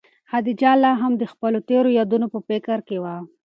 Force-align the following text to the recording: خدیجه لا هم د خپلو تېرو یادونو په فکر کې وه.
خدیجه 0.31 0.71
لا 0.83 0.91
هم 1.01 1.13
د 1.17 1.23
خپلو 1.31 1.57
تېرو 1.69 1.89
یادونو 1.99 2.27
په 2.33 2.39
فکر 2.49 2.77
کې 2.87 2.97
وه. 3.03 3.15